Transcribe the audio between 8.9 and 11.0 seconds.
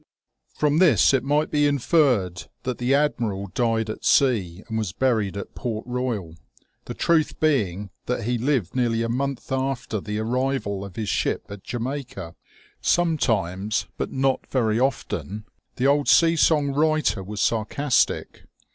a month after the arrival of